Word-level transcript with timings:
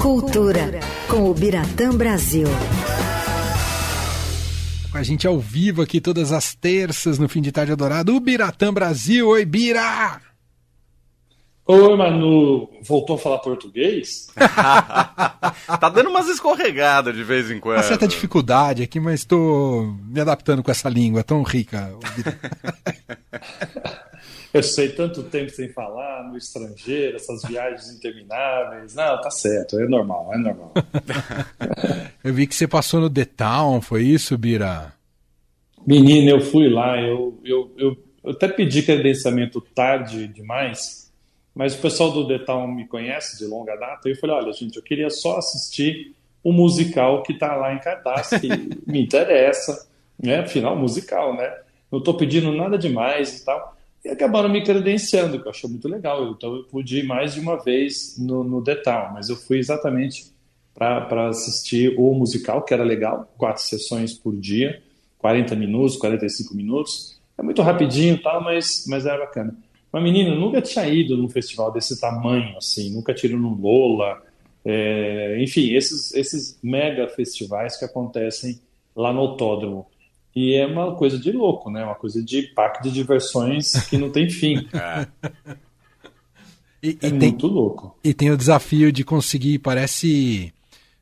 Cultura, 0.00 0.80
com 1.08 1.30
o 1.30 1.34
Biratã 1.34 1.94
Brasil. 1.94 2.46
Com 4.90 4.98
a 4.98 5.02
gente 5.02 5.26
ao 5.26 5.38
vivo 5.38 5.82
aqui 5.82 6.00
todas 6.00 6.32
as 6.32 6.54
terças 6.54 7.18
no 7.18 7.28
fim 7.28 7.40
de 7.40 7.50
tarde 7.50 7.72
adorado, 7.72 8.14
o 8.14 8.20
Biratã 8.20 8.72
Brasil. 8.72 9.28
Oi, 9.28 9.44
Bira! 9.44 10.20
Oi, 11.66 11.96
Manu, 11.96 12.68
voltou 12.82 13.16
a 13.16 13.18
falar 13.18 13.38
português? 13.38 14.28
tá 14.36 15.88
dando 15.88 16.10
umas 16.10 16.28
escorregadas 16.28 17.14
de 17.14 17.24
vez 17.24 17.50
em 17.50 17.58
quando. 17.58 17.78
Uma 17.78 17.82
certa 17.82 18.06
dificuldade 18.06 18.82
aqui, 18.82 19.00
mas 19.00 19.20
estou 19.20 19.94
me 20.04 20.20
adaptando 20.20 20.62
com 20.62 20.70
essa 20.70 20.88
língua 20.88 21.24
tão 21.24 21.42
rica. 21.42 21.92
Eu 24.54 24.62
sei 24.62 24.88
tanto 24.90 25.24
tempo 25.24 25.50
sem 25.50 25.68
falar 25.68 26.28
no 26.30 26.38
estrangeiro, 26.38 27.16
essas 27.16 27.42
viagens 27.42 27.90
intermináveis. 27.90 28.94
Não, 28.94 29.20
tá 29.20 29.30
certo, 29.30 29.78
é 29.78 29.86
normal, 29.86 30.32
é 30.32 30.38
normal. 30.38 30.72
eu 32.22 32.32
vi 32.32 32.46
que 32.46 32.54
você 32.54 32.68
passou 32.68 33.00
no 33.00 33.10
The 33.10 33.24
Town, 33.24 33.80
foi 33.80 34.04
isso, 34.04 34.38
Bira? 34.38 34.94
Menina, 35.86 36.30
eu 36.30 36.40
fui 36.40 36.70
lá, 36.70 36.98
eu, 36.98 37.38
eu, 37.44 37.72
eu, 37.76 37.96
eu 38.22 38.30
até 38.30 38.48
pedi 38.48 38.82
credenciamento 38.82 39.60
tarde 39.60 40.28
demais 40.28 41.04
mas 41.54 41.74
o 41.74 41.80
pessoal 41.80 42.10
do 42.10 42.26
The 42.26 42.40
Town 42.40 42.66
me 42.66 42.86
conhece 42.86 43.38
de 43.38 43.46
longa 43.46 43.76
data, 43.76 44.08
e 44.08 44.12
eu 44.12 44.16
falei, 44.16 44.36
olha, 44.36 44.52
gente, 44.52 44.76
eu 44.76 44.82
queria 44.82 45.08
só 45.08 45.38
assistir 45.38 46.12
o 46.42 46.52
musical 46.52 47.22
que 47.22 47.32
está 47.32 47.54
lá 47.54 47.72
em 47.72 47.78
cartaz, 47.78 48.30
que 48.30 48.48
me 48.90 49.00
interessa, 49.00 49.88
né? 50.20 50.40
Afinal, 50.40 50.76
musical, 50.76 51.34
né? 51.36 51.50
Não 51.90 52.00
estou 52.00 52.14
pedindo 52.14 52.50
nada 52.50 52.76
demais 52.76 53.38
e 53.38 53.44
tal. 53.44 53.73
E 54.04 54.10
acabaram 54.10 54.48
me 54.48 54.62
credenciando, 54.62 55.40
que 55.40 55.46
eu 55.46 55.50
achei 55.50 55.68
muito 55.68 55.88
legal. 55.88 56.30
Então 56.30 56.54
eu 56.54 56.64
pude 56.64 56.98
ir 56.98 57.04
mais 57.04 57.34
de 57.34 57.40
uma 57.40 57.56
vez 57.56 58.16
no, 58.18 58.44
no 58.44 58.62
Town, 58.62 59.12
mas 59.14 59.30
eu 59.30 59.36
fui 59.36 59.58
exatamente 59.58 60.32
para 60.74 61.28
assistir 61.28 61.94
o 61.96 62.12
musical, 62.14 62.62
que 62.62 62.74
era 62.74 62.82
legal, 62.82 63.32
quatro 63.38 63.62
sessões 63.62 64.12
por 64.12 64.36
dia, 64.36 64.82
40 65.18 65.54
minutos, 65.54 65.96
45 65.96 66.54
minutos. 66.54 67.18
É 67.38 67.42
muito 67.42 67.62
rapidinho 67.62 68.20
tal, 68.20 68.42
mas, 68.42 68.84
mas 68.88 69.06
era 69.06 69.18
bacana. 69.18 69.56
Mas, 69.90 70.02
menino, 70.02 70.34
nunca 70.34 70.60
tinha 70.60 70.86
ido 70.88 71.16
num 71.16 71.28
festival 71.28 71.72
desse 71.72 72.00
tamanho, 72.00 72.56
assim, 72.58 72.92
nunca 72.92 73.14
ido 73.14 73.38
num 73.38 73.54
Lola, 73.54 74.20
é, 74.64 75.36
enfim, 75.40 75.72
esses, 75.72 76.12
esses 76.14 76.58
mega 76.62 77.06
festivais 77.08 77.76
que 77.76 77.84
acontecem 77.84 78.60
lá 78.94 79.12
no 79.12 79.20
autódromo. 79.20 79.86
E 80.34 80.54
é 80.54 80.66
uma 80.66 80.94
coisa 80.96 81.18
de 81.18 81.30
louco, 81.30 81.70
né? 81.70 81.84
Uma 81.84 81.94
coisa 81.94 82.22
de 82.22 82.42
parque 82.42 82.82
de 82.82 82.90
diversões 82.90 83.72
que 83.88 83.96
não 83.96 84.10
tem 84.10 84.28
fim. 84.28 84.66
é. 84.74 85.06
E, 86.82 86.98
é 87.00 87.08
e 87.08 87.12
muito 87.12 87.46
tem, 87.46 87.56
louco. 87.56 87.96
E 88.02 88.12
tem 88.12 88.30
o 88.30 88.36
desafio 88.36 88.92
de 88.92 89.04
conseguir, 89.04 89.58
parece 89.60 90.52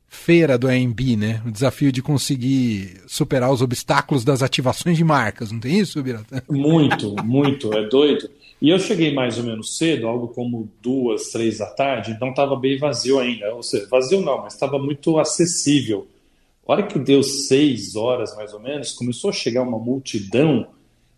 feira 0.06 0.58
do 0.58 0.69
AMB, 0.69 1.16
né? 1.16 1.42
O 1.47 1.50
desafio 1.50 1.91
de 1.91 2.03
conseguir 2.03 3.00
superar 3.06 3.50
os 3.50 3.62
obstáculos 3.62 4.22
das 4.22 4.42
ativações 4.42 4.97
de 4.97 5.03
marcas, 5.03 5.50
não 5.50 5.58
tem 5.58 5.80
isso, 5.80 6.03
Biratã? 6.03 6.42
Muito, 6.48 7.16
muito, 7.25 7.72
é 7.72 7.88
doido. 7.88 8.28
E 8.60 8.69
eu 8.69 8.78
cheguei 8.78 9.12
mais 9.12 9.38
ou 9.38 9.44
menos 9.44 9.77
cedo, 9.77 10.06
algo 10.06 10.28
como 10.28 10.70
duas, 10.80 11.30
três 11.30 11.58
da 11.58 11.66
tarde, 11.66 12.12
então 12.12 12.28
estava 12.28 12.55
bem 12.55 12.78
vazio 12.78 13.19
ainda. 13.19 13.53
Ou 13.55 13.62
seja, 13.62 13.88
vazio 13.91 14.20
não, 14.20 14.42
mas 14.42 14.53
estava 14.53 14.78
muito 14.78 15.19
acessível. 15.19 16.06
A 16.66 16.72
hora 16.72 16.86
que 16.86 16.98
deu 16.98 17.22
seis 17.22 17.96
horas, 17.96 18.36
mais 18.36 18.52
ou 18.55 18.60
menos, 18.60 18.92
começou 18.92 19.30
a 19.30 19.32
chegar 19.32 19.62
uma 19.62 19.78
multidão 19.78 20.69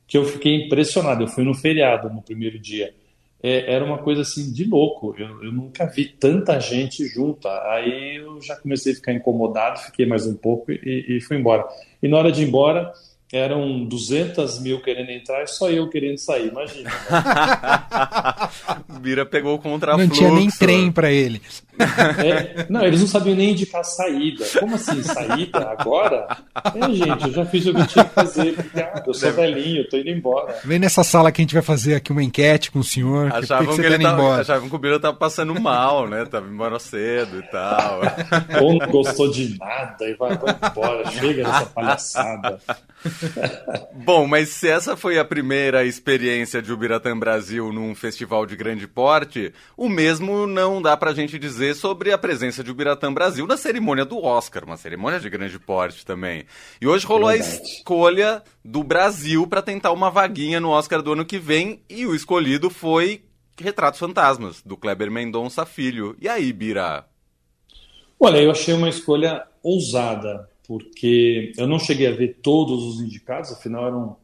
que 0.06 0.16
eu 0.16 0.24
fiquei 0.24 0.66
impressionado. 0.66 1.22
Eu 1.22 1.28
fui 1.28 1.44
no 1.44 1.54
feriado 1.54 2.08
no 2.08 2.22
primeiro 2.22 2.58
dia. 2.58 2.94
É, 3.42 3.74
era 3.74 3.84
uma 3.84 3.98
coisa 3.98 4.22
assim 4.22 4.50
de 4.52 4.64
louco. 4.64 5.14
Eu, 5.18 5.44
eu, 5.44 5.52
nunca 5.52 5.84
vi 5.84 6.06
tanta 6.06 6.58
gente 6.58 7.06
junta. 7.06 7.50
Aí 7.70 8.16
eu 8.16 8.40
já 8.40 8.56
comecei 8.56 8.92
a 8.92 8.96
ficar 8.96 9.12
incomodado, 9.12 9.80
fiquei 9.80 10.06
mais 10.06 10.26
um 10.26 10.34
pouco 10.34 10.72
e, 10.72 11.04
e 11.08 11.20
fui 11.20 11.36
embora. 11.36 11.66
E 12.02 12.08
na 12.08 12.16
hora 12.16 12.32
de 12.32 12.42
ir 12.42 12.48
embora, 12.48 12.90
eram 13.36 13.84
200 13.84 14.60
mil 14.60 14.80
querendo 14.80 15.10
entrar 15.10 15.42
e 15.42 15.46
só 15.48 15.68
eu 15.68 15.88
querendo 15.88 16.18
sair, 16.18 16.48
imagina. 16.48 16.90
Né? 16.90 16.98
Bira 19.00 19.26
pegou 19.26 19.56
o 19.56 19.58
contrafluxo. 19.58 20.08
Não 20.08 20.14
tinha 20.16 20.30
nem 20.30 20.48
trem 20.48 20.92
para 20.92 21.10
ele. 21.10 21.42
É, 21.78 22.66
não, 22.70 22.84
eles 22.84 23.00
não 23.00 23.08
sabiam 23.08 23.36
nem 23.36 23.50
indicar 23.50 23.84
saída. 23.84 24.44
Como 24.60 24.76
assim, 24.76 25.02
saída 25.02 25.68
agora? 25.70 26.28
É, 26.74 26.92
gente, 26.92 27.26
eu 27.26 27.32
já 27.32 27.44
fiz 27.44 27.66
o 27.66 27.74
que 27.74 27.86
tinha 27.88 28.04
que 28.04 28.14
fazer, 28.14 28.54
porque 28.54 28.80
ah, 28.80 29.02
eu 29.04 29.14
sou 29.14 29.32
velhinho, 29.32 29.80
eu 29.80 29.88
tô 29.88 29.96
indo 29.96 30.10
embora. 30.10 30.56
Vem 30.64 30.78
nessa 30.78 31.02
sala 31.02 31.32
que 31.32 31.40
a 31.40 31.42
gente 31.42 31.54
vai 31.54 31.62
fazer 31.62 31.96
aqui 31.96 32.12
uma 32.12 32.22
enquete 32.22 32.70
com 32.70 32.78
o 32.78 32.84
senhor. 32.84 33.32
Achavam 33.32 33.66
que, 33.66 33.74
que, 33.74 33.80
que 33.80 33.94
ele 33.94 34.04
tá 34.04 34.12
embora? 34.12 34.42
achavam 34.42 34.68
que 34.68 34.76
o 34.76 34.78
Bira 34.78 35.00
tava 35.00 35.16
passando 35.16 35.60
mal, 35.60 36.08
né? 36.08 36.24
Tava 36.24 36.48
embora 36.48 36.78
cedo 36.78 37.40
e 37.40 37.42
tal. 37.50 38.00
Ou 38.62 38.78
não 38.78 38.88
gostou 38.88 39.30
de 39.30 39.58
nada 39.58 40.04
e 40.08 40.14
vai, 40.14 40.36
vai 40.36 40.56
embora, 40.70 41.10
chega 41.10 41.44
dessa 41.44 41.66
palhaçada. 41.66 42.60
Bom, 43.92 44.26
mas 44.26 44.50
se 44.50 44.68
essa 44.68 44.96
foi 44.96 45.18
a 45.18 45.24
primeira 45.24 45.84
experiência 45.84 46.60
de 46.60 46.72
Ubiratã 46.72 47.18
Brasil 47.18 47.72
num 47.72 47.94
festival 47.94 48.46
de 48.46 48.56
grande 48.56 48.86
porte, 48.86 49.52
o 49.76 49.88
mesmo 49.88 50.46
não 50.46 50.80
dá 50.80 50.96
pra 50.96 51.14
gente 51.14 51.38
dizer 51.38 51.74
sobre 51.74 52.12
a 52.12 52.18
presença 52.18 52.62
de 52.62 52.70
Ubiratã 52.70 53.12
Brasil 53.12 53.46
na 53.46 53.56
cerimônia 53.56 54.04
do 54.04 54.22
Oscar, 54.22 54.64
uma 54.64 54.76
cerimônia 54.76 55.20
de 55.20 55.30
grande 55.30 55.58
porte 55.58 56.04
também. 56.04 56.44
E 56.80 56.86
hoje 56.86 57.06
rolou 57.06 57.28
a 57.28 57.36
escolha 57.36 58.42
do 58.64 58.82
Brasil 58.82 59.46
para 59.46 59.62
tentar 59.62 59.92
uma 59.92 60.10
vaguinha 60.10 60.60
no 60.60 60.70
Oscar 60.70 61.02
do 61.02 61.12
ano 61.12 61.24
que 61.24 61.38
vem, 61.38 61.82
e 61.88 62.06
o 62.06 62.14
escolhido 62.14 62.70
foi 62.70 63.22
Retratos 63.60 64.00
Fantasmas, 64.00 64.62
do 64.62 64.76
Kleber 64.76 65.10
Mendonça 65.10 65.64
Filho. 65.64 66.16
E 66.20 66.28
aí, 66.28 66.52
Bira? 66.52 67.06
Olha, 68.18 68.38
eu 68.38 68.50
achei 68.50 68.74
uma 68.74 68.88
escolha 68.88 69.44
ousada 69.62 70.48
porque 70.66 71.52
eu 71.56 71.66
não 71.66 71.78
cheguei 71.78 72.06
a 72.06 72.14
ver 72.14 72.38
todos 72.42 72.82
os 72.84 73.00
indicados, 73.00 73.52
afinal 73.52 73.86
eram, 73.86 74.16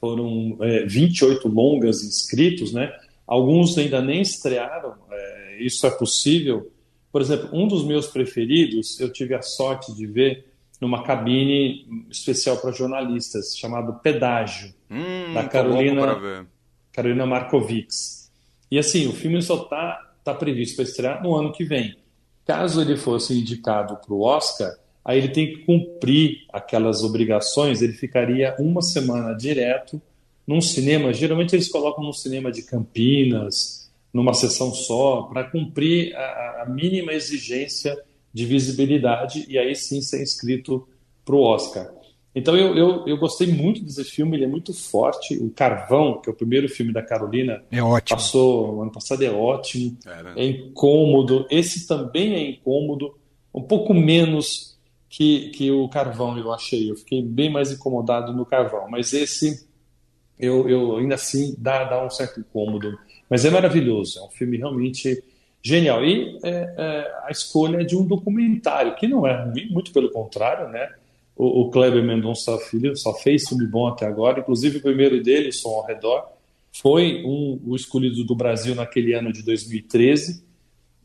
foram 0.00 0.56
é, 0.60 0.84
28 0.86 1.48
longas 1.48 2.02
inscritos, 2.02 2.72
né? 2.72 2.92
Alguns 3.26 3.76
ainda 3.76 4.00
nem 4.00 4.20
estrearam, 4.20 4.94
é, 5.10 5.58
isso 5.60 5.86
é 5.86 5.90
possível. 5.90 6.70
Por 7.12 7.20
exemplo, 7.20 7.50
um 7.52 7.66
dos 7.66 7.84
meus 7.84 8.06
preferidos, 8.06 8.98
eu 9.00 9.12
tive 9.12 9.34
a 9.34 9.42
sorte 9.42 9.94
de 9.94 10.06
ver 10.06 10.46
numa 10.80 11.02
cabine 11.02 12.06
especial 12.08 12.56
para 12.56 12.72
jornalistas, 12.72 13.56
chamado 13.56 13.94
Pedágio, 14.00 14.72
hum, 14.90 15.34
da 15.34 15.44
Carolina, 15.44 16.46
Carolina 16.92 17.26
Markovics. 17.26 18.30
E 18.70 18.78
assim, 18.78 19.06
o 19.06 19.12
filme 19.12 19.42
só 19.42 19.62
está 19.62 20.12
tá 20.24 20.32
previsto 20.32 20.76
para 20.76 20.84
estrear 20.84 21.22
no 21.22 21.34
ano 21.34 21.52
que 21.52 21.64
vem. 21.64 21.96
Caso 22.46 22.80
ele 22.80 22.96
fosse 22.96 23.38
indicado 23.38 23.96
para 23.96 24.14
o 24.14 24.22
Oscar, 24.22 24.72
aí 25.10 25.18
ele 25.18 25.28
tem 25.28 25.48
que 25.48 25.58
cumprir 25.64 26.44
aquelas 26.52 27.02
obrigações, 27.02 27.82
ele 27.82 27.94
ficaria 27.94 28.54
uma 28.60 28.80
semana 28.80 29.34
direto 29.34 30.00
num 30.46 30.60
cinema, 30.60 31.12
geralmente 31.12 31.54
eles 31.54 31.68
colocam 31.68 32.04
num 32.04 32.12
cinema 32.12 32.52
de 32.52 32.62
Campinas, 32.62 33.90
numa 34.12 34.32
sessão 34.34 34.72
só, 34.72 35.22
para 35.22 35.44
cumprir 35.44 36.14
a, 36.14 36.62
a, 36.62 36.66
mínima 36.68 37.12
exigência 37.12 38.00
de 38.32 38.46
visibilidade 38.46 39.46
e 39.48 39.58
aí 39.58 39.74
sim 39.74 40.00
ser 40.00 40.22
inscrito 40.22 40.88
para 41.24 41.34
o 41.34 41.42
Oscar. 41.42 41.90
Então 42.32 42.56
eu, 42.56 42.76
eu, 42.76 43.08
eu, 43.08 43.18
gostei 43.18 43.48
muito 43.48 43.82
desse 43.82 44.04
filme, 44.04 44.36
ele 44.36 44.44
é 44.44 44.48
muito 44.48 44.72
forte. 44.72 45.36
O 45.38 45.50
Carvão, 45.50 46.20
que 46.20 46.30
é 46.30 46.32
o 46.32 46.36
primeiro 46.36 46.68
filme 46.68 46.92
da 46.92 47.02
Carolina, 47.02 47.64
é 47.68 47.82
ótimo. 47.82 48.16
passou 48.16 48.82
ano 48.82 48.92
passado, 48.92 49.24
é 49.24 49.30
ótimo, 49.30 49.96
é, 50.06 50.22
né? 50.22 50.34
é 50.36 50.46
incômodo. 50.46 51.46
Esse 51.50 51.88
também 51.88 52.34
é 52.34 52.50
incômodo, 52.50 53.18
um 53.52 53.62
pouco 53.62 53.92
menos 53.92 54.69
que, 55.10 55.50
que 55.50 55.70
o 55.72 55.88
carvão 55.88 56.38
eu 56.38 56.52
achei. 56.52 56.88
Eu 56.88 56.94
fiquei 56.94 57.20
bem 57.20 57.50
mais 57.50 57.72
incomodado 57.72 58.32
no 58.32 58.46
carvão, 58.46 58.88
mas 58.88 59.12
esse 59.12 59.68
eu, 60.38 60.68
eu 60.68 60.96
ainda 60.96 61.16
assim 61.16 61.54
dá, 61.58 61.84
dá 61.84 62.02
um 62.02 62.08
certo 62.08 62.38
incômodo. 62.38 62.96
Mas 63.28 63.44
é 63.44 63.50
maravilhoso, 63.50 64.20
é 64.20 64.22
um 64.22 64.30
filme 64.30 64.56
realmente 64.56 65.22
genial. 65.60 66.04
E 66.04 66.38
é, 66.44 66.48
é, 66.48 67.12
a 67.26 67.30
escolha 67.30 67.84
de 67.84 67.96
um 67.96 68.06
documentário, 68.06 68.94
que 68.94 69.08
não 69.08 69.26
é 69.26 69.44
ruim, 69.44 69.68
muito 69.70 69.92
pelo 69.92 70.10
contrário, 70.10 70.68
né? 70.68 70.88
O, 71.36 71.62
o 71.62 71.70
Kleber 71.70 72.02
Mendonça 72.04 72.56
Filho 72.58 72.96
só 72.96 73.12
fez 73.14 73.48
filme 73.48 73.66
bom 73.66 73.88
até 73.88 74.06
agora, 74.06 74.40
inclusive 74.40 74.78
o 74.78 74.82
primeiro 74.82 75.20
dele, 75.22 75.50
Som 75.50 75.70
ao 75.70 75.86
Redor, 75.86 76.28
foi 76.72 77.24
um, 77.24 77.60
o 77.66 77.74
escolhido 77.74 78.22
do 78.24 78.36
Brasil 78.36 78.76
naquele 78.76 79.12
ano 79.12 79.32
de 79.32 79.42
2013 79.42 80.44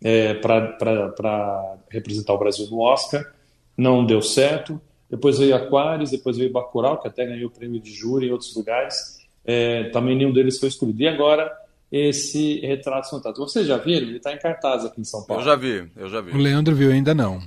é, 0.03 0.35
para 0.35 1.77
representar 1.89 2.33
o 2.33 2.37
Brasil 2.37 2.67
no 2.69 2.81
Oscar 2.81 3.34
não 3.77 4.05
deu 4.05 4.21
certo. 4.21 4.79
Depois 5.09 5.37
veio 5.37 5.55
Aquares, 5.55 6.11
depois 6.11 6.37
veio 6.37 6.51
Bacurau, 6.51 6.99
que 6.99 7.07
até 7.07 7.25
ganhou 7.25 7.47
o 7.47 7.51
prêmio 7.51 7.79
de 7.79 7.91
júri 7.91 8.27
em 8.27 8.31
outros 8.31 8.55
lugares. 8.55 9.19
É, 9.45 9.85
também 9.85 10.15
nenhum 10.17 10.33
deles 10.33 10.59
foi 10.59 10.69
escolhido. 10.69 11.01
E 11.03 11.07
agora, 11.07 11.51
esse 11.91 12.59
Retrato 12.61 13.09
Fantasma. 13.09 13.47
Vocês 13.47 13.67
já 13.67 13.77
viram? 13.77 14.07
Ele 14.07 14.17
está 14.17 14.33
em 14.33 14.39
cartaz 14.39 14.83
aqui 14.83 14.99
em 14.99 15.05
São 15.05 15.23
Paulo. 15.23 15.41
Eu 15.41 15.45
já 15.45 15.55
vi, 15.55 15.89
eu 15.95 16.09
já 16.09 16.21
vi. 16.21 16.31
O 16.31 16.37
Leandro 16.37 16.75
viu 16.75 16.91
ainda 16.91 17.13
não. 17.13 17.41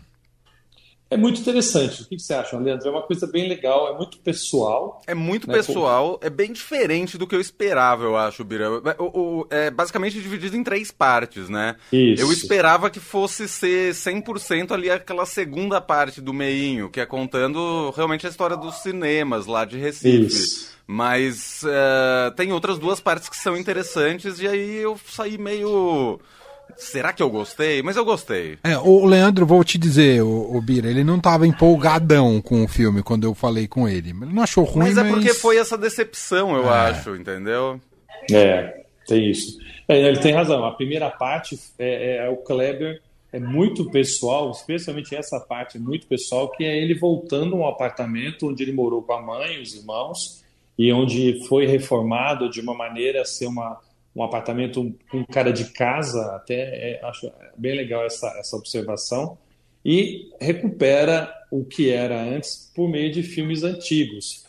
É 1.11 1.17
muito 1.17 1.41
interessante. 1.41 2.03
O 2.03 2.07
que 2.07 2.19
você 2.19 2.35
acha, 2.35 2.59
Leandro? 2.59 2.89
É 2.89 2.91
uma 2.91 3.03
coisa 3.03 3.27
bem 3.27 3.49
legal, 3.49 3.95
é 3.95 3.97
muito 3.97 4.19
pessoal. 4.19 5.01
É 5.07 5.15
muito 5.15 5.49
né? 5.49 5.55
pessoal, 5.55 6.21
é 6.23 6.29
bem 6.29 6.53
diferente 6.53 7.17
do 7.17 7.27
que 7.27 7.35
eu 7.35 7.41
esperava, 7.41 8.05
eu 8.05 8.17
acho, 8.17 8.45
Bira. 8.45 8.71
O, 8.99 9.41
o, 9.41 9.47
é 9.49 9.71
basicamente 9.71 10.21
dividido 10.21 10.57
em 10.57 10.63
três 10.63 10.91
partes, 10.91 11.49
né? 11.49 11.77
Isso. 11.91 12.23
Eu 12.23 12.31
esperava 12.31 12.91
que 12.91 13.01
fosse 13.01 13.49
ser 13.49 13.95
100% 13.95 14.73
ali 14.73 14.91
aquela 14.91 15.25
segunda 15.25 15.81
parte 15.81 16.21
do 16.21 16.35
meinho, 16.35 16.91
que 16.91 17.01
é 17.01 17.07
contando 17.07 17.91
realmente 17.97 18.27
a 18.27 18.31
história 18.31 18.57
dos 18.57 18.77
cinemas 18.77 19.47
lá 19.47 19.65
de 19.65 19.79
Recife. 19.79 20.27
Isso. 20.27 20.79
Mas 20.87 21.63
uh, 21.65 22.35
tem 22.35 22.53
outras 22.53 22.79
duas 22.79 23.01
partes 23.01 23.29
que 23.29 23.37
são 23.37 23.57
interessantes, 23.57 24.41
e 24.41 24.49
aí 24.49 24.77
eu 24.77 24.99
saí 25.07 25.39
meio 25.39 26.19
Será 26.77 27.13
que 27.13 27.23
eu 27.23 27.31
gostei? 27.31 27.83
Mas 27.83 27.97
eu 27.97 28.05
gostei. 28.05 28.59
É, 28.63 28.79
o 28.79 29.05
Leandro, 29.05 29.47
vou 29.47 29.65
te 29.65 29.77
dizer, 29.77 30.23
o, 30.23 30.57
o 30.57 30.61
Bira, 30.61 30.89
ele 30.89 31.03
não 31.03 31.17
estava 31.17 31.47
empolgadão 31.47 32.41
com 32.41 32.65
o 32.65 32.69
filme 32.69 33.03
quando 33.03 33.25
eu 33.25 33.35
falei 33.35 33.67
com 33.67 33.89
ele. 33.89 34.11
Ele 34.11 34.33
não 34.33 34.43
achou 34.43 34.65
ruim, 34.65 34.93
mas... 34.93 34.99
é 34.99 35.05
porque 35.05 35.35
foi 35.35 35.59
essa 35.59 35.77
decepção, 35.77 36.57
eu 36.57 36.67
é. 36.67 36.91
acho, 36.91 37.17
entendeu? 37.17 37.81
É, 38.31 38.83
tem 39.07 39.31
isso. 39.31 39.59
É, 39.89 39.99
ele 39.99 40.19
tem 40.19 40.35
razão. 40.35 40.65
A 40.65 40.73
primeira 40.73 41.11
parte 41.11 41.59
é, 41.79 41.89
é, 41.89 42.27
é, 42.27 42.29
o 42.29 42.37
Kleber, 42.37 43.01
é 43.33 43.41
muito 43.41 43.91
pessoal, 43.91 44.51
especialmente 44.51 45.15
essa 45.15 45.41
parte 45.41 45.77
é 45.77 45.81
muito 45.81 46.07
pessoal, 46.07 46.51
que 46.51 46.65
é 46.65 46.77
ele 46.77 46.95
voltando 46.95 47.57
a 47.57 47.59
um 47.59 47.67
apartamento 47.67 48.49
onde 48.49 48.63
ele 48.63 48.73
morou 48.73 49.03
com 49.03 49.13
a 49.13 49.23
mãe, 49.23 49.61
os 49.61 49.75
irmãos, 49.75 50.45
e 50.79 50.93
onde 50.93 51.47
foi 51.47 51.67
reformado 51.67 52.49
de 52.49 52.61
uma 52.61 52.75
maneira 52.75 53.23
a 53.23 53.25
ser 53.25 53.47
uma 53.47 53.79
um 54.19 54.25
apartamento 54.25 54.95
com 55.11 55.25
cara 55.25 55.53
de 55.53 55.73
casa, 55.73 56.35
até 56.35 56.55
é, 56.95 57.01
acho 57.05 57.31
bem 57.57 57.77
legal 57.77 58.05
essa, 58.05 58.27
essa 58.39 58.57
observação, 58.57 59.39
e 59.85 60.31
recupera 60.41 61.33
o 61.51 61.65
que 61.65 61.91
era 61.91 62.21
antes 62.21 62.71
por 62.75 62.89
meio 62.89 63.13
de 63.13 63.23
filmes 63.23 63.63
antigos. 63.63 64.45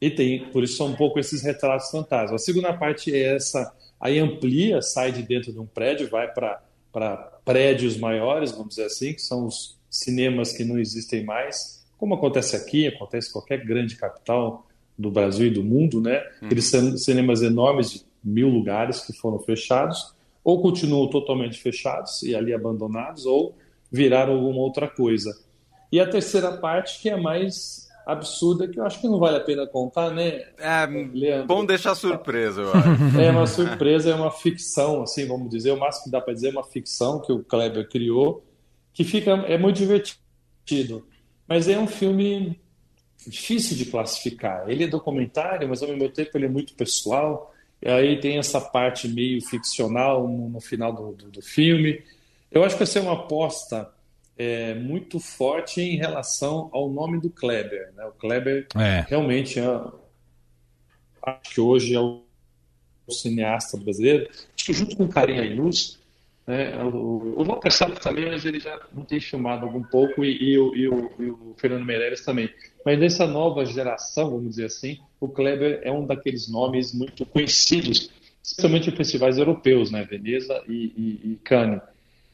E 0.00 0.10
tem, 0.10 0.46
por 0.46 0.64
isso 0.64 0.76
são 0.76 0.88
um 0.88 0.96
pouco 0.96 1.20
esses 1.20 1.42
retratos 1.42 1.88
fantasmas. 1.90 2.42
A 2.42 2.44
segunda 2.44 2.72
parte 2.72 3.14
é 3.14 3.36
essa, 3.36 3.72
aí 4.00 4.18
amplia, 4.18 4.82
sai 4.82 5.12
de 5.12 5.22
dentro 5.22 5.52
de 5.52 5.60
um 5.60 5.66
prédio, 5.66 6.10
vai 6.10 6.26
para 6.32 7.16
prédios 7.44 7.96
maiores, 7.96 8.50
vamos 8.50 8.70
dizer 8.70 8.86
assim, 8.86 9.14
que 9.14 9.22
são 9.22 9.46
os 9.46 9.78
cinemas 9.88 10.52
que 10.52 10.64
não 10.64 10.78
existem 10.78 11.24
mais, 11.24 11.82
como 11.96 12.14
acontece 12.14 12.56
aqui, 12.56 12.88
acontece 12.88 13.28
em 13.28 13.32
qualquer 13.32 13.64
grande 13.64 13.94
capital 13.94 14.66
do 14.98 15.10
Brasil 15.10 15.46
e 15.46 15.50
do 15.50 15.62
mundo, 15.62 16.00
né? 16.00 16.18
Uhum. 16.40 16.46
Aqueles 16.46 16.72
cinemas 16.96 17.42
enormes 17.42 17.92
de 17.92 18.11
mil 18.24 18.48
lugares 18.48 19.00
que 19.00 19.12
foram 19.12 19.38
fechados, 19.38 20.14
ou 20.44 20.60
continuam 20.60 21.08
totalmente 21.08 21.58
fechados 21.58 22.22
e 22.22 22.34
ali 22.34 22.52
abandonados, 22.52 23.26
ou 23.26 23.56
viraram 23.90 24.34
alguma 24.34 24.60
outra 24.60 24.88
coisa. 24.88 25.32
E 25.90 26.00
a 26.00 26.08
terceira 26.08 26.52
parte, 26.52 27.00
que 27.00 27.08
é 27.08 27.16
mais 27.16 27.88
absurda, 28.06 28.66
que 28.66 28.80
eu 28.80 28.84
acho 28.84 29.00
que 29.00 29.06
não 29.06 29.18
vale 29.18 29.36
a 29.36 29.40
pena 29.40 29.66
contar, 29.66 30.10
né? 30.10 30.42
É, 30.58 30.86
Leandro? 30.86 31.46
bom 31.46 31.64
deixar 31.64 31.94
surpresa, 31.94 32.62
eu 32.62 32.72
acho. 32.72 33.20
É 33.20 33.30
uma 33.30 33.46
surpresa, 33.46 34.10
é 34.10 34.14
uma 34.14 34.30
ficção, 34.30 35.02
assim, 35.02 35.26
vamos 35.26 35.50
dizer, 35.50 35.70
o 35.70 35.78
máximo 35.78 36.04
que 36.06 36.10
dá 36.10 36.20
para 36.20 36.34
dizer 36.34 36.48
é 36.48 36.50
uma 36.50 36.64
ficção 36.64 37.20
que 37.20 37.32
o 37.32 37.44
Kleber 37.44 37.88
criou, 37.88 38.44
que 38.92 39.04
fica 39.04 39.32
é 39.46 39.56
muito 39.56 39.76
divertido. 39.76 41.06
Mas 41.46 41.68
é 41.68 41.78
um 41.78 41.86
filme 41.86 42.58
difícil 43.26 43.76
de 43.76 43.84
classificar. 43.86 44.68
Ele 44.68 44.84
é 44.84 44.86
documentário, 44.86 45.68
mas 45.68 45.82
ao 45.82 45.88
mesmo 45.88 46.08
tempo 46.08 46.30
ele 46.34 46.46
é 46.46 46.48
muito 46.48 46.74
pessoal. 46.74 47.51
E 47.82 47.88
aí 47.88 48.20
tem 48.20 48.38
essa 48.38 48.60
parte 48.60 49.08
meio 49.08 49.40
ficcional 49.42 50.28
no, 50.28 50.48
no 50.48 50.60
final 50.60 50.92
do, 50.92 51.12
do, 51.12 51.30
do, 51.30 51.42
filme. 51.42 52.00
Eu 52.50 52.64
acho 52.64 52.76
que 52.76 52.84
essa 52.84 53.00
é 53.00 53.02
uma 53.02 53.14
aposta 53.14 53.92
é, 54.38 54.74
muito 54.74 55.18
forte 55.18 55.80
em 55.80 55.96
relação 55.96 56.70
ao 56.72 56.88
nome 56.88 57.20
do 57.20 57.28
Kleber. 57.28 57.92
Né? 57.96 58.04
O 58.04 58.12
Kleber 58.12 58.68
é. 58.76 59.04
realmente 59.08 59.58
é, 59.58 59.64
acho 61.22 61.54
que 61.54 61.60
hoje 61.60 61.94
é 61.94 62.00
o 62.00 62.22
cineasta 63.10 63.76
brasileiro. 63.76 64.28
Acho 64.30 64.64
que 64.64 64.72
junto 64.72 64.96
com 64.96 65.08
Carinha 65.08 65.42
e 65.42 65.54
Luz, 65.54 65.98
né, 66.52 66.84
o, 66.84 67.42
Walter 67.44 67.70
Salles 67.70 67.98
também, 67.98 68.26
mas 68.26 68.44
ele 68.44 68.60
já 68.60 68.78
não 68.92 69.04
tem 69.04 69.18
filmado 69.18 69.64
algum 69.64 69.82
pouco, 69.82 70.22
e, 70.22 70.50
e, 70.50 70.58
o, 70.58 70.76
e, 70.76 70.86
o, 70.86 71.10
e 71.18 71.30
o 71.30 71.54
Fernando 71.56 71.86
Meirelles 71.86 72.22
também. 72.22 72.50
Mas 72.84 72.98
nessa 72.98 73.26
nova 73.26 73.64
geração, 73.64 74.32
vamos 74.32 74.50
dizer 74.50 74.66
assim, 74.66 74.98
o 75.18 75.28
Kleber 75.28 75.80
é 75.82 75.90
um 75.90 76.04
daqueles 76.04 76.50
nomes 76.50 76.92
muito 76.92 77.24
conhecidos, 77.24 78.10
especialmente 78.44 78.90
em 78.90 78.96
festivais 78.96 79.38
europeus, 79.38 79.90
né? 79.90 80.04
Veneza 80.04 80.62
e, 80.68 81.38
Cannes. 81.42 81.80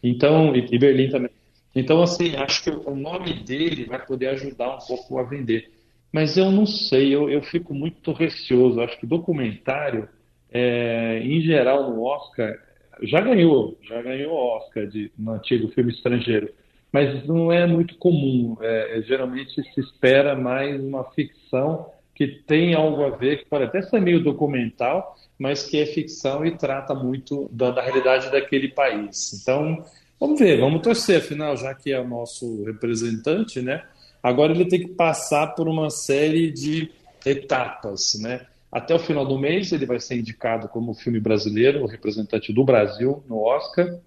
Então, 0.02 0.52
e, 0.56 0.78
Berlim 0.78 1.10
também. 1.10 1.30
Então, 1.72 2.02
assim, 2.02 2.34
acho 2.34 2.64
que 2.64 2.70
o 2.70 2.96
nome 2.96 3.44
dele 3.44 3.84
vai 3.84 4.04
poder 4.04 4.30
ajudar 4.30 4.74
um 4.74 4.78
pouco 4.78 5.18
a 5.18 5.22
vender. 5.22 5.70
Mas 6.10 6.36
eu 6.36 6.50
não 6.50 6.66
sei, 6.66 7.14
eu, 7.14 7.30
eu 7.30 7.42
fico 7.42 7.72
muito 7.72 8.10
receoso. 8.12 8.80
Acho 8.80 8.98
que 8.98 9.06
documentário, 9.06 10.08
é, 10.50 11.20
em 11.22 11.40
geral, 11.40 11.90
no 11.90 12.02
Oscar, 12.02 12.58
já 13.02 13.20
ganhou, 13.20 13.78
já 13.82 14.00
ganhou 14.02 14.32
Oscar 14.32 14.86
de, 14.86 15.10
no 15.18 15.32
antigo 15.32 15.68
filme 15.68 15.92
estrangeiro 15.92 16.52
mas 16.92 17.26
não 17.26 17.52
é 17.52 17.66
muito 17.66 17.96
comum. 17.96 18.56
É, 18.60 19.02
geralmente 19.06 19.62
se 19.74 19.80
espera 19.80 20.34
mais 20.34 20.80
uma 20.80 21.04
ficção 21.12 21.90
que 22.14 22.26
tem 22.26 22.74
algo 22.74 23.04
a 23.04 23.10
ver, 23.10 23.38
que 23.38 23.44
pode 23.48 23.64
até 23.64 23.80
ser 23.80 24.00
meio 24.00 24.22
documental, 24.22 25.16
mas 25.38 25.62
que 25.62 25.78
é 25.78 25.86
ficção 25.86 26.44
e 26.44 26.56
trata 26.56 26.92
muito 26.94 27.48
da, 27.52 27.70
da 27.70 27.82
realidade 27.82 28.30
daquele 28.32 28.68
país. 28.68 29.40
Então, 29.40 29.84
vamos 30.18 30.40
ver, 30.40 30.58
vamos 30.58 30.82
torcer, 30.82 31.18
afinal, 31.18 31.56
já 31.56 31.72
que 31.74 31.92
é 31.92 32.00
o 32.00 32.08
nosso 32.08 32.64
representante, 32.64 33.62
né? 33.62 33.84
Agora 34.20 34.52
ele 34.52 34.64
tem 34.64 34.80
que 34.80 34.88
passar 34.88 35.54
por 35.54 35.68
uma 35.68 35.90
série 35.90 36.50
de 36.50 36.90
etapas, 37.24 38.18
né? 38.20 38.46
Até 38.70 38.94
o 38.94 38.98
final 38.98 39.26
do 39.26 39.38
mês 39.38 39.72
ele 39.72 39.86
vai 39.86 39.98
ser 39.98 40.18
indicado 40.18 40.68
como 40.68 40.94
filme 40.94 41.18
brasileiro, 41.18 41.82
o 41.82 41.86
representante 41.86 42.52
do 42.52 42.64
Brasil 42.64 43.22
no 43.26 43.40
Oscar. 43.40 43.98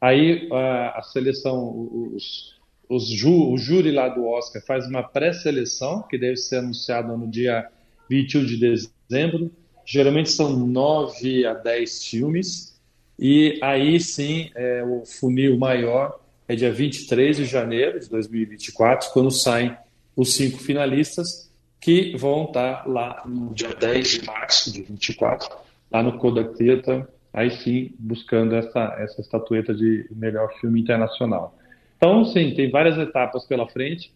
Aí 0.00 0.48
a, 0.50 0.98
a 0.98 1.02
seleção, 1.02 1.88
os, 2.14 2.56
os 2.88 3.08
ju, 3.08 3.52
o 3.52 3.58
júri 3.58 3.92
lá 3.92 4.08
do 4.08 4.26
Oscar 4.26 4.62
faz 4.64 4.86
uma 4.86 5.02
pré-seleção, 5.02 6.02
que 6.02 6.16
deve 6.16 6.36
ser 6.36 6.56
anunciada 6.56 7.16
no 7.16 7.28
dia 7.28 7.68
21 8.08 8.44
de 8.46 8.56
dezembro. 8.56 9.50
Geralmente 9.84 10.30
são 10.30 10.56
9 10.56 11.46
a 11.46 11.54
10 11.54 12.04
filmes. 12.06 12.80
E 13.18 13.58
aí 13.62 14.00
sim, 14.00 14.50
é, 14.54 14.82
o 14.84 15.04
funil 15.04 15.58
maior 15.58 16.18
é 16.48 16.54
dia 16.54 16.72
23 16.72 17.36
de 17.36 17.44
janeiro 17.44 17.98
de 17.98 18.08
2024, 18.08 19.10
quando 19.12 19.30
saem 19.30 19.76
os 20.14 20.34
cinco 20.34 20.58
finalistas, 20.58 21.50
que 21.80 22.16
vão 22.16 22.44
estar 22.44 22.86
lá 22.86 23.22
no 23.26 23.54
dia 23.54 23.74
10 23.74 24.08
de 24.08 24.26
março 24.26 24.72
de 24.72 24.82
24, 24.82 25.48
lá 25.90 26.02
no 26.02 26.18
Kodak 26.18 26.56
Theater, 26.56 27.06
aí 27.32 27.50
sim 27.50 27.94
buscando 27.98 28.54
essa, 28.54 28.96
essa 28.98 29.20
estatueta 29.20 29.74
de 29.74 30.06
melhor 30.10 30.52
filme 30.60 30.80
internacional. 30.80 31.56
Então, 31.96 32.24
sim, 32.24 32.54
tem 32.54 32.70
várias 32.70 32.98
etapas 32.98 33.44
pela 33.44 33.68
frente. 33.68 34.12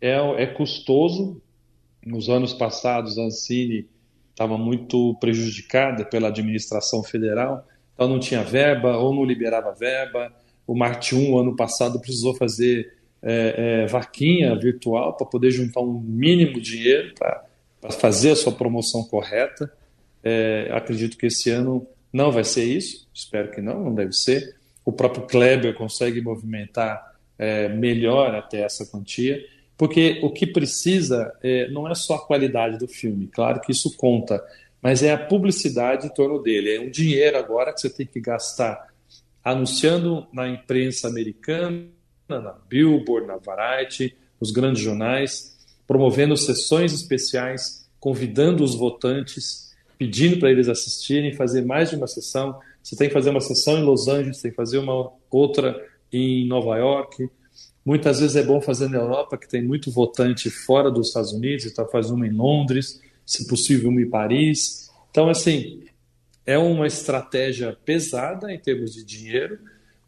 É, 0.00 0.16
é 0.42 0.46
custoso. 0.46 1.40
Nos 2.04 2.28
anos 2.28 2.54
passados, 2.54 3.18
a 3.18 3.22
Ancine 3.22 3.88
estava 4.30 4.56
muito 4.56 5.16
prejudicada 5.18 6.04
pela 6.04 6.28
administração 6.28 7.02
federal, 7.02 7.66
então 7.92 8.06
não 8.06 8.20
tinha 8.20 8.44
verba 8.44 8.96
ou 8.96 9.12
não 9.12 9.24
liberava 9.24 9.72
verba. 9.72 10.32
O 10.66 10.76
Marte 10.76 11.14
1, 11.16 11.38
ano 11.38 11.56
passado, 11.56 12.00
precisou 12.00 12.34
fazer 12.34 12.97
é, 13.22 13.82
é, 13.82 13.86
vaquinha 13.86 14.54
virtual 14.56 15.16
para 15.16 15.26
poder 15.26 15.50
juntar 15.50 15.80
um 15.80 16.00
mínimo 16.00 16.60
dinheiro 16.60 17.14
para 17.14 17.90
fazer 17.90 18.32
a 18.32 18.36
sua 18.36 18.52
promoção 18.52 19.04
correta. 19.04 19.72
É, 20.22 20.68
acredito 20.72 21.16
que 21.16 21.26
esse 21.26 21.50
ano 21.50 21.86
não 22.12 22.32
vai 22.32 22.44
ser 22.44 22.64
isso, 22.64 23.08
espero 23.12 23.50
que 23.50 23.60
não, 23.60 23.84
não 23.84 23.94
deve 23.94 24.12
ser. 24.12 24.56
O 24.84 24.92
próprio 24.92 25.26
Kleber 25.26 25.74
consegue 25.74 26.20
movimentar 26.20 27.14
é, 27.38 27.68
melhor 27.68 28.34
até 28.34 28.62
essa 28.62 28.86
quantia, 28.86 29.44
porque 29.76 30.18
o 30.22 30.30
que 30.30 30.46
precisa 30.46 31.32
é, 31.42 31.68
não 31.70 31.88
é 31.88 31.94
só 31.94 32.16
a 32.16 32.26
qualidade 32.26 32.78
do 32.78 32.88
filme, 32.88 33.28
claro 33.28 33.60
que 33.60 33.70
isso 33.70 33.96
conta, 33.96 34.42
mas 34.82 35.02
é 35.02 35.12
a 35.12 35.18
publicidade 35.18 36.06
em 36.06 36.10
torno 36.10 36.42
dele. 36.42 36.76
É 36.76 36.80
um 36.80 36.90
dinheiro 36.90 37.36
agora 37.36 37.72
que 37.72 37.80
você 37.80 37.90
tem 37.90 38.06
que 38.06 38.20
gastar 38.20 38.88
anunciando 39.44 40.26
na 40.32 40.48
imprensa 40.48 41.08
americana, 41.08 41.86
na 42.28 42.52
Billboard, 42.68 43.26
na 43.26 43.36
Variety, 43.36 44.16
nos 44.40 44.50
grandes 44.50 44.82
jornais, 44.82 45.56
promovendo 45.86 46.36
sessões 46.36 46.92
especiais, 46.92 47.88
convidando 47.98 48.62
os 48.62 48.74
votantes 48.74 49.68
pedindo 49.98 50.38
para 50.38 50.50
eles 50.50 50.68
assistirem, 50.68 51.32
fazer 51.32 51.64
mais 51.64 51.90
de 51.90 51.96
uma 51.96 52.06
sessão. 52.06 52.58
Você 52.82 52.94
tem 52.94 53.08
que 53.08 53.14
fazer 53.14 53.30
uma 53.30 53.40
sessão 53.40 53.78
em 53.78 53.82
Los 53.82 54.06
Angeles, 54.06 54.40
tem 54.40 54.52
que 54.52 54.56
fazer 54.56 54.78
uma 54.78 55.10
outra 55.28 55.84
em 56.12 56.46
Nova 56.46 56.76
York. 56.78 57.28
Muitas 57.84 58.20
vezes 58.20 58.36
é 58.36 58.42
bom 58.44 58.60
fazer 58.60 58.88
na 58.88 58.98
Europa, 58.98 59.36
que 59.36 59.48
tem 59.48 59.62
muito 59.62 59.90
votante 59.90 60.50
fora 60.50 60.90
dos 60.90 61.08
Estados 61.08 61.32
Unidos, 61.32 61.66
então 61.66 61.88
faz 61.88 62.10
uma 62.10 62.26
em 62.26 62.30
Londres, 62.30 63.00
se 63.26 63.46
possível 63.48 63.90
uma 63.90 64.00
em 64.00 64.08
Paris. 64.08 64.88
Então, 65.10 65.28
assim, 65.28 65.82
é 66.46 66.56
uma 66.56 66.86
estratégia 66.86 67.76
pesada 67.84 68.52
em 68.52 68.58
termos 68.58 68.94
de 68.94 69.04
dinheiro, 69.04 69.58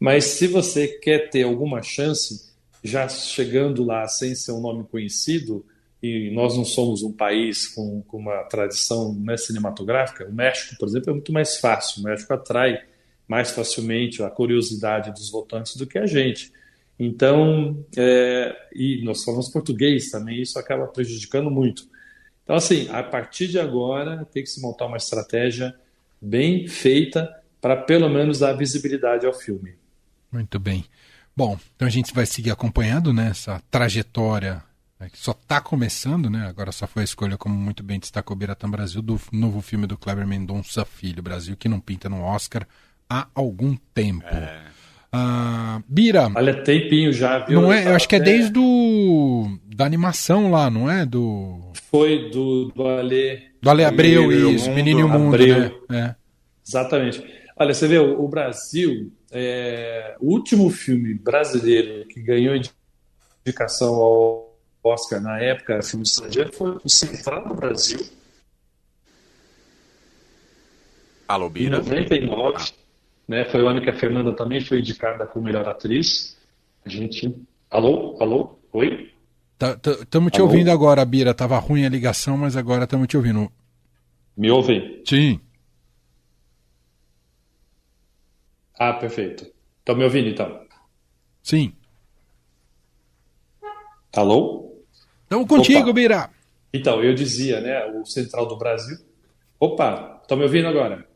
mas 0.01 0.25
se 0.25 0.47
você 0.47 0.87
quer 0.87 1.29
ter 1.29 1.43
alguma 1.43 1.83
chance, 1.83 2.49
já 2.83 3.07
chegando 3.07 3.83
lá 3.83 4.07
sem 4.07 4.33
ser 4.33 4.51
um 4.51 4.59
nome 4.59 4.83
conhecido, 4.85 5.63
e 6.01 6.31
nós 6.31 6.57
não 6.57 6.65
somos 6.65 7.03
um 7.03 7.11
país 7.11 7.67
com, 7.67 8.01
com 8.01 8.17
uma 8.17 8.43
tradição 8.45 9.13
né, 9.13 9.37
cinematográfica, 9.37 10.27
o 10.27 10.33
México, 10.33 10.75
por 10.79 10.87
exemplo, 10.87 11.11
é 11.11 11.13
muito 11.13 11.31
mais 11.31 11.57
fácil. 11.57 12.01
O 12.01 12.05
México 12.05 12.33
atrai 12.33 12.81
mais 13.27 13.51
facilmente 13.51 14.23
a 14.23 14.29
curiosidade 14.31 15.11
dos 15.11 15.29
votantes 15.29 15.75
do 15.75 15.85
que 15.85 15.99
a 15.99 16.07
gente. 16.07 16.51
Então, 16.97 17.85
é, 17.95 18.55
e 18.73 19.03
nós 19.03 19.23
falamos 19.23 19.49
português 19.49 20.09
também, 20.09 20.41
isso 20.41 20.57
acaba 20.57 20.87
prejudicando 20.87 21.51
muito. 21.51 21.87
Então, 22.43 22.55
assim, 22.55 22.89
a 22.89 23.03
partir 23.03 23.47
de 23.47 23.59
agora, 23.59 24.27
tem 24.33 24.41
que 24.41 24.49
se 24.49 24.59
montar 24.59 24.87
uma 24.87 24.97
estratégia 24.97 25.75
bem 26.19 26.67
feita 26.67 27.31
para 27.61 27.77
pelo 27.77 28.09
menos 28.09 28.39
dar 28.39 28.53
visibilidade 28.53 29.27
ao 29.27 29.33
filme. 29.33 29.79
Muito 30.31 30.59
bem. 30.59 30.85
Bom, 31.35 31.57
então 31.75 31.87
a 31.87 31.91
gente 31.91 32.13
vai 32.13 32.25
seguir 32.25 32.51
acompanhando 32.51 33.13
né, 33.13 33.29
essa 33.29 33.61
trajetória 33.69 34.63
né, 34.99 35.09
que 35.11 35.17
só 35.17 35.31
está 35.31 35.59
começando, 35.59 36.29
né? 36.29 36.45
Agora 36.47 36.71
só 36.71 36.85
foi 36.85 37.01
a 37.01 37.05
escolha, 37.05 37.37
como 37.37 37.55
muito 37.55 37.81
bem 37.81 37.99
destacou 37.99 38.35
o 38.35 38.39
Biratã 38.39 38.69
Brasil, 38.69 39.01
do 39.01 39.19
novo 39.31 39.59
filme 39.61 39.87
do 39.87 39.97
Kleber 39.97 40.27
Mendonça 40.27 40.85
Filho, 40.85 41.23
Brasil, 41.23 41.57
que 41.57 41.67
não 41.67 41.79
pinta 41.79 42.07
no 42.07 42.21
Oscar 42.21 42.67
há 43.09 43.27
algum 43.33 43.75
tempo. 43.93 44.27
É. 44.27 44.61
Uh, 45.13 45.83
Bira. 45.89 46.31
Olha, 46.33 46.63
tempinho 46.63 47.11
já, 47.11 47.39
viu? 47.39 47.59
Não 47.59 47.73
é, 47.73 47.87
eu 47.87 47.95
acho 47.95 48.07
que 48.07 48.15
é 48.15 48.19
desde 48.19 48.51
do, 48.51 49.59
da 49.65 49.85
animação 49.85 50.51
lá, 50.51 50.69
não 50.69 50.89
é? 50.89 51.05
Do... 51.05 51.73
Foi 51.89 52.29
do, 52.29 52.71
do 52.73 52.87
Ale. 52.87 53.41
Do 53.61 53.69
Ale 53.69 53.83
Abreu, 53.83 54.31
e 54.31 54.55
isso, 54.55 54.71
Menino 54.71 55.01
e 55.01 55.03
o 55.03 55.09
Mundo. 55.09 55.35
Abreu. 55.35 55.83
Né? 55.89 56.15
É. 56.15 56.15
Exatamente. 56.65 57.21
Olha, 57.57 57.73
você 57.73 57.87
vê, 57.87 57.99
o 57.99 58.27
Brasil, 58.29 59.11
é, 59.31 60.15
o 60.19 60.31
último 60.31 60.69
filme 60.69 61.13
brasileiro 61.13 62.07
que 62.07 62.21
ganhou 62.21 62.55
indicação 63.45 63.95
ao 63.95 64.57
Oscar 64.83 65.21
na 65.21 65.39
época, 65.39 65.81
filme 65.81 66.03
estrangeiro, 66.03 66.51
foi 66.51 66.77
o 66.83 66.89
Central 66.89 67.47
do 67.47 67.53
Brasil. 67.53 67.99
Alô, 71.27 71.49
Bira. 71.49 71.77
Em 71.77 71.79
99. 71.79 72.71
Né? 73.27 73.45
Foi 73.45 73.61
o 73.61 73.67
ano 73.67 73.81
que 73.81 73.89
a 73.89 73.97
Fernanda 73.97 74.33
também 74.33 74.59
foi 74.59 74.79
indicada 74.79 75.25
como 75.25 75.45
melhor 75.45 75.67
atriz. 75.67 76.37
A 76.85 76.89
gente. 76.89 77.33
Alô? 77.69 78.17
Alô? 78.19 78.59
Oi? 78.73 79.11
Estamos 80.01 80.31
tá, 80.31 80.35
te 80.35 80.41
Alô? 80.41 80.49
ouvindo 80.49 80.69
agora, 80.69 81.05
Bira. 81.05 81.33
Tava 81.33 81.57
ruim 81.57 81.85
a 81.85 81.89
ligação, 81.89 82.35
mas 82.35 82.57
agora 82.57 82.83
estamos 82.83 83.07
te 83.07 83.15
ouvindo. 83.15 83.49
Me 84.35 84.51
ouvem? 84.51 85.01
Sim. 85.05 85.39
Ah, 88.83 88.93
perfeito. 88.93 89.45
Estão 89.77 89.95
me 89.95 90.03
ouvindo 90.03 90.29
então? 90.29 90.59
Sim. 91.43 91.71
Alô? 94.11 94.81
Estamos 95.21 95.47
contigo, 95.47 95.81
Opa. 95.81 95.93
Bira. 95.93 96.29
Então, 96.73 97.03
eu 97.03 97.13
dizia, 97.13 97.61
né, 97.61 97.85
o 97.85 98.03
Central 98.07 98.47
do 98.47 98.57
Brasil. 98.57 98.97
Opa, 99.59 100.17
estão 100.23 100.35
me 100.35 100.45
ouvindo 100.45 100.67
agora? 100.67 101.07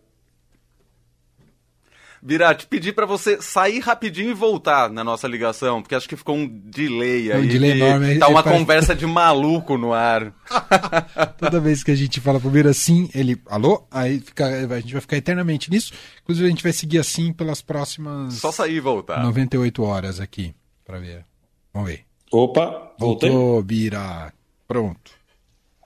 Virate, 2.27 2.65
pedir 2.65 2.93
para 2.93 3.05
você 3.05 3.39
sair 3.39 3.77
rapidinho 3.77 4.31
e 4.31 4.33
voltar 4.33 4.89
na 4.89 5.03
nossa 5.03 5.27
ligação, 5.27 5.79
porque 5.79 5.93
acho 5.93 6.09
que 6.09 6.15
ficou 6.15 6.35
um 6.35 6.47
delay 6.47 7.31
aí. 7.31 7.45
Um 7.45 7.47
delay 7.47 7.79
enorme. 7.79 8.17
Tá 8.17 8.27
uma 8.27 8.41
parece... 8.41 8.59
conversa 8.59 8.95
de 8.95 9.05
maluco 9.05 9.77
no 9.77 9.93
ar. 9.93 10.33
Toda 11.37 11.59
vez 11.59 11.83
que 11.83 11.91
a 11.91 11.95
gente 11.95 12.19
fala 12.19 12.39
pro 12.39 12.49
Bira 12.49 12.71
assim, 12.71 13.07
ele, 13.13 13.39
alô? 13.45 13.85
Aí 13.91 14.19
fica, 14.19 14.47
a 14.47 14.79
gente 14.79 14.93
vai 14.93 15.01
ficar 15.01 15.17
eternamente 15.17 15.69
nisso. 15.69 15.93
Inclusive 16.23 16.47
a 16.47 16.49
gente 16.49 16.63
vai 16.63 16.73
seguir 16.73 16.97
assim 16.97 17.31
pelas 17.31 17.61
próximas... 17.61 18.33
Só 18.33 18.51
sair 18.51 18.77
e 18.77 18.79
voltar. 18.79 19.21
98 19.21 19.83
horas 19.83 20.19
aqui, 20.19 20.55
para 20.83 20.97
ver. 20.97 21.23
Vamos 21.71 21.91
ver. 21.91 22.05
Opa, 22.31 22.91
voltei. 22.97 23.29
Voltou, 23.29 23.61
Bira. 23.61 24.33
Pronto. 24.67 25.11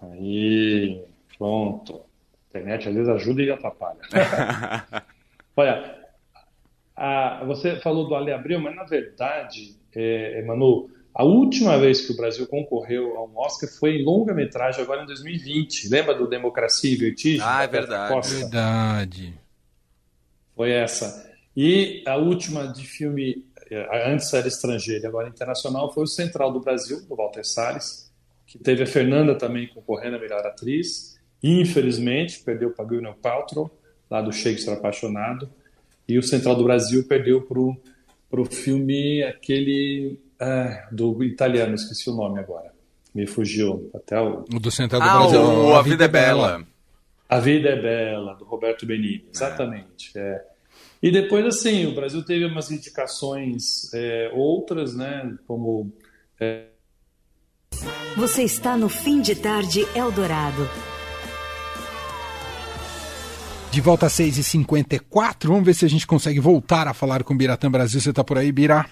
Aí, 0.01 1.03
pronto. 1.37 1.99
A 2.55 2.57
internet 2.57 2.87
às 2.87 2.95
vezes 2.95 3.09
ajuda 3.09 3.41
e 3.41 3.51
atrapalha. 3.51 3.99
Olha, 5.57 5.98
a, 6.99 7.45
você 7.45 7.79
falou 7.79 8.07
do 8.07 8.13
Ale 8.13 8.33
Abreu, 8.33 8.59
mas 8.59 8.75
na 8.75 8.83
verdade, 8.83 9.77
é, 9.95 10.43
Manu, 10.45 10.89
a 11.13 11.23
última 11.23 11.77
vez 11.77 12.05
que 12.05 12.11
o 12.11 12.15
Brasil 12.15 12.45
concorreu 12.45 13.17
a 13.17 13.23
um 13.23 13.37
Oscar 13.37 13.69
foi 13.69 13.97
em 13.97 14.03
longa-metragem, 14.03 14.81
agora 14.81 15.03
em 15.03 15.05
2020. 15.05 15.89
Lembra 15.89 16.13
do 16.13 16.27
Democracia 16.27 16.91
e 16.91 16.95
Vertigem? 16.97 17.41
Ah, 17.41 17.63
é 17.63 17.67
verdade. 17.67 18.35
Verdade. 18.35 19.33
Foi 20.55 20.71
essa. 20.71 21.31
E 21.55 22.03
a 22.05 22.17
última 22.17 22.67
de 22.67 22.85
filme, 22.85 23.45
é, 23.71 24.11
antes 24.11 24.33
era 24.33 24.47
estrangeiro, 24.47 25.07
agora 25.07 25.29
internacional, 25.29 25.93
foi 25.93 26.03
o 26.03 26.07
Central 26.07 26.51
do 26.51 26.59
Brasil, 26.59 27.01
do 27.07 27.15
Walter 27.15 27.45
Salles, 27.45 28.11
que 28.45 28.57
teve 28.57 28.83
a 28.83 28.87
Fernanda 28.87 29.35
também 29.35 29.67
concorrendo 29.67 30.17
a 30.17 30.19
melhor 30.19 30.45
atriz. 30.45 31.17
Infelizmente, 31.41 32.43
perdeu 32.43 32.71
para 32.71 32.83
Gwyneth 32.83 33.15
Paltrow, 33.21 33.71
lá 34.09 34.21
do 34.21 34.33
Shakespeare 34.33 34.77
Apaixonado. 34.77 35.49
E 36.09 36.17
o 36.17 36.23
Central 36.23 36.55
do 36.55 36.63
Brasil 36.63 37.05
perdeu 37.07 37.41
pro 37.41 37.77
pro 38.29 38.45
filme 38.45 39.23
aquele 39.23 40.19
ah, 40.39 40.87
do 40.91 41.23
italiano, 41.23 41.75
esqueci 41.75 42.09
o 42.09 42.15
nome 42.15 42.39
agora. 42.39 42.71
Me 43.13 43.25
fugiu 43.25 43.89
até 43.93 44.19
o. 44.19 44.45
O 44.53 44.59
do 44.59 44.69
Central 44.71 45.01
do 45.01 45.07
ah, 45.07 45.17
Brasil. 45.19 45.41
O, 45.41 45.73
a, 45.73 45.79
a 45.79 45.81
Vida 45.81 46.05
é 46.05 46.07
Bela. 46.07 46.63
A 47.27 47.39
Vida 47.39 47.69
é 47.69 47.81
Bela, 47.81 48.35
do 48.35 48.45
Roberto 48.45 48.85
Benigni, 48.85 49.25
exatamente. 49.33 50.11
É. 50.15 50.19
é. 50.21 50.45
E 51.01 51.11
depois, 51.11 51.45
assim, 51.45 51.85
o 51.85 51.95
Brasil 51.95 52.23
teve 52.23 52.45
umas 52.45 52.71
indicações 52.71 53.93
é, 53.93 54.31
outras, 54.33 54.95
né? 54.95 55.35
Como. 55.47 55.91
É... 56.39 56.65
Você 58.15 58.43
está 58.43 58.75
no 58.75 58.89
fim 58.89 59.21
de 59.21 59.35
tarde 59.35 59.87
Eldorado. 59.95 60.67
De 63.71 63.81
volta 63.81 64.07
às 64.07 64.13
6h54, 64.13 65.47
vamos 65.47 65.63
ver 65.63 65.75
se 65.75 65.85
a 65.85 65.89
gente 65.89 66.07
consegue 66.07 66.39
voltar 66.39 66.87
a 66.87 66.93
falar 66.93 67.23
com 67.23 67.35
o 67.35 67.37
Biratã 67.37 67.69
Brasil. 67.69 68.01
Você 68.01 68.09
está 68.09 68.23
por 68.23 68.37
aí, 68.37 68.51
Bira? 68.51 68.85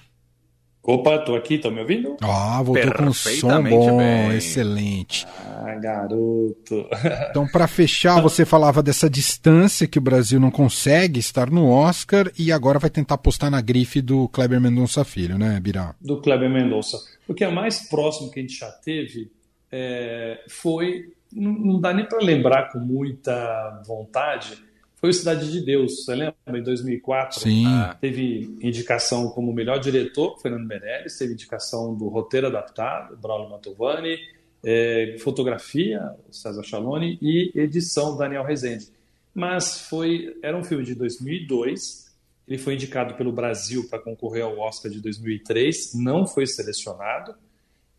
Opa, 0.84 1.18
tô 1.18 1.36
aqui, 1.36 1.58
tá 1.58 1.70
me 1.70 1.82
ouvindo? 1.82 2.16
Ah, 2.22 2.62
voltou 2.64 2.94
com 2.94 3.12
som 3.12 3.62
bom, 3.64 3.98
bem. 3.98 4.38
excelente. 4.38 5.28
Ah, 5.44 5.76
garoto. 5.76 6.88
então, 7.30 7.46
para 7.48 7.68
fechar, 7.68 8.22
você 8.22 8.46
falava 8.46 8.82
dessa 8.84 9.10
distância 9.10 9.88
que 9.88 9.98
o 9.98 10.02
Brasil 10.02 10.40
não 10.40 10.52
consegue 10.52 11.20
estar 11.20 11.50
no 11.50 11.70
Oscar 11.70 12.32
e 12.38 12.52
agora 12.52 12.80
vai 12.80 12.90
tentar 12.90 13.16
apostar 13.16 13.50
na 13.50 13.60
grife 13.60 14.00
do 14.00 14.30
Kleber 14.30 14.62
Mendonça 14.62 15.04
Filho, 15.04 15.38
né, 15.38 15.60
Bira? 15.60 15.94
Do 16.00 16.22
Kleber 16.22 16.50
Mendonça. 16.50 16.98
O 17.28 17.34
que 17.34 17.44
é 17.44 17.50
mais 17.50 17.90
próximo 17.90 18.32
que 18.32 18.40
a 18.40 18.44
gente 18.44 18.58
já 18.58 18.72
teve 18.72 19.30
é, 19.70 20.40
foi, 20.48 21.12
não, 21.34 21.52
não 21.52 21.82
dá 21.82 21.94
nem 21.94 22.06
para 22.06 22.20
lembrar 22.20 22.72
com 22.72 22.80
muita 22.80 23.84
vontade, 23.86 24.67
foi 24.98 25.12
o 25.12 25.14
Cidade 25.14 25.52
de 25.52 25.62
Deus. 25.62 26.04
Você 26.04 26.16
lembra? 26.16 26.36
Em 26.48 26.64
2004, 26.64 27.40
Sim. 27.40 27.66
teve 28.02 28.58
indicação 28.62 29.30
como 29.30 29.54
melhor 29.54 29.80
diretor, 29.80 30.40
Fernando 30.42 30.66
Meirelles, 30.66 31.18
teve 31.18 31.34
indicação 31.34 31.96
do 31.96 32.08
roteiro 32.08 32.48
adaptado, 32.48 33.16
Braulio 33.16 33.50
Mantovani, 33.50 34.18
é, 34.64 35.16
fotografia, 35.20 36.02
César 36.32 36.64
Chalone, 36.64 37.18
e 37.22 37.52
edição, 37.56 38.18
Daniel 38.18 38.44
Rezende. 38.44 38.88
Mas 39.34 39.82
foi, 39.82 40.36
era 40.42 40.58
um 40.58 40.64
filme 40.64 40.84
de 40.84 40.96
2002, 40.96 42.08
ele 42.48 42.58
foi 42.58 42.74
indicado 42.74 43.14
pelo 43.14 43.32
Brasil 43.32 43.88
para 43.90 44.00
concorrer 44.00 44.44
ao 44.44 44.58
Oscar 44.58 44.90
de 44.90 45.00
2003, 45.00 45.94
não 45.96 46.26
foi 46.26 46.48
selecionado. 46.48 47.36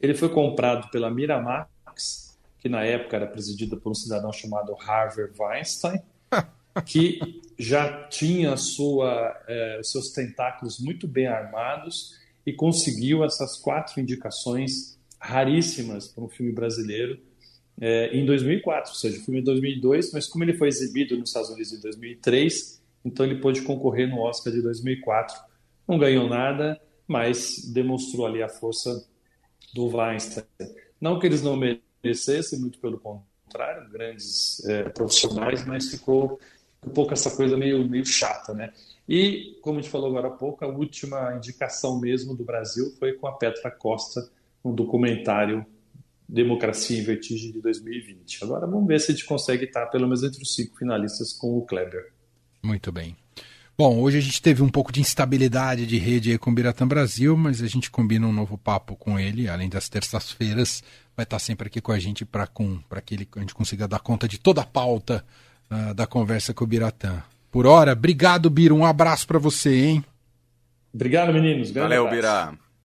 Ele 0.00 0.14
foi 0.14 0.30
comprado 0.30 0.90
pela 0.90 1.10
Miramax, 1.10 2.38
que 2.58 2.68
na 2.68 2.82
época 2.82 3.16
era 3.16 3.26
presidida 3.26 3.76
por 3.76 3.90
um 3.90 3.94
cidadão 3.94 4.32
chamado 4.32 4.74
Harvey 4.80 5.28
Weinstein, 5.38 6.00
que 6.84 7.20
já 7.58 8.08
tinha 8.08 8.56
sua, 8.56 9.36
é, 9.48 9.80
seus 9.82 10.10
tentáculos 10.10 10.78
muito 10.78 11.08
bem 11.08 11.26
armados 11.26 12.16
e 12.46 12.52
conseguiu 12.52 13.24
essas 13.24 13.56
quatro 13.56 14.00
indicações 14.00 14.98
raríssimas 15.20 16.08
para 16.08 16.24
um 16.24 16.28
filme 16.28 16.52
brasileiro 16.52 17.18
é, 17.80 18.16
em 18.16 18.24
2004, 18.26 18.90
ou 18.90 18.96
seja, 18.96 19.18
o 19.18 19.24
filme 19.24 19.40
em 19.40 19.44
2002, 19.44 20.12
mas 20.12 20.26
como 20.26 20.44
ele 20.44 20.54
foi 20.54 20.68
exibido 20.68 21.16
nos 21.16 21.30
Estados 21.30 21.50
Unidos 21.50 21.72
em 21.72 21.80
2003, 21.80 22.82
então 23.04 23.24
ele 23.24 23.40
pôde 23.40 23.62
concorrer 23.62 24.08
no 24.08 24.20
Oscar 24.20 24.52
de 24.52 24.60
2004. 24.60 25.36
Não 25.86 25.98
ganhou 25.98 26.28
nada, 26.28 26.80
mas 27.06 27.70
demonstrou 27.72 28.26
ali 28.26 28.42
a 28.42 28.48
força 28.48 29.06
do 29.74 29.86
Weinstein. 29.86 30.44
Não 31.00 31.18
que 31.18 31.26
eles 31.26 31.42
não 31.42 31.56
merecessem, 31.56 32.58
muito 32.58 32.78
pelo 32.80 32.98
contrário, 32.98 33.88
grandes 33.90 34.64
é, 34.66 34.88
profissionais, 34.88 35.64
mas 35.64 35.88
ficou 35.88 36.40
um 36.86 36.90
pouco 36.90 37.12
essa 37.12 37.30
coisa 37.30 37.56
meio, 37.56 37.86
meio 37.88 38.04
chata, 38.04 38.54
né? 38.54 38.72
E, 39.08 39.58
como 39.62 39.78
a 39.78 39.82
gente 39.82 39.90
falou 39.90 40.08
agora 40.08 40.28
há 40.28 40.30
pouco, 40.30 40.64
a 40.64 40.68
última 40.68 41.34
indicação 41.34 41.98
mesmo 41.98 42.34
do 42.34 42.44
Brasil 42.44 42.94
foi 42.98 43.14
com 43.14 43.26
a 43.26 43.32
Petra 43.32 43.70
Costa, 43.70 44.28
no 44.62 44.72
documentário 44.72 45.64
Democracia 46.28 46.98
em 46.98 47.02
Vertigem 47.02 47.52
de 47.52 47.60
2020. 47.60 48.44
Agora 48.44 48.66
vamos 48.66 48.86
ver 48.86 49.00
se 49.00 49.10
a 49.10 49.14
gente 49.14 49.24
consegue 49.24 49.64
estar 49.64 49.86
pelo 49.86 50.04
menos 50.04 50.22
entre 50.22 50.42
os 50.42 50.54
cinco 50.54 50.76
finalistas 50.76 51.32
com 51.32 51.56
o 51.56 51.62
Kleber. 51.62 52.12
Muito 52.62 52.92
bem. 52.92 53.16
Bom, 53.78 54.00
hoje 54.00 54.18
a 54.18 54.20
gente 54.20 54.42
teve 54.42 54.60
um 54.60 54.68
pouco 54.68 54.92
de 54.92 55.00
instabilidade 55.00 55.86
de 55.86 55.96
rede 55.96 56.32
aí 56.32 56.38
com 56.38 56.50
o 56.50 56.54
Biratã 56.54 56.86
Brasil, 56.86 57.36
mas 57.36 57.62
a 57.62 57.68
gente 57.68 57.90
combina 57.90 58.26
um 58.26 58.32
novo 58.32 58.58
papo 58.58 58.96
com 58.96 59.18
ele, 59.18 59.48
além 59.48 59.68
das 59.68 59.88
terças-feiras, 59.88 60.82
vai 61.16 61.22
estar 61.22 61.38
sempre 61.38 61.68
aqui 61.68 61.80
com 61.80 61.92
a 61.92 61.98
gente 61.98 62.24
para 62.24 62.48
que 63.00 63.14
ele, 63.14 63.28
a 63.36 63.40
gente 63.40 63.54
consiga 63.54 63.86
dar 63.86 64.00
conta 64.00 64.26
de 64.26 64.36
toda 64.36 64.62
a 64.62 64.66
pauta 64.66 65.24
da 65.94 66.06
conversa 66.06 66.54
com 66.54 66.64
o 66.64 66.66
Biratã. 66.66 67.22
Por 67.50 67.66
hora, 67.66 67.92
obrigado, 67.92 68.50
Biro. 68.50 68.76
Um 68.76 68.84
abraço 68.84 69.26
para 69.26 69.38
você, 69.38 69.74
hein? 69.74 70.04
Obrigado, 70.92 71.32
meninos. 71.32 71.70
Grande 71.70 71.94
Valeu, 71.94 72.06
abraço. 72.06 72.50
Bira. 72.50 72.67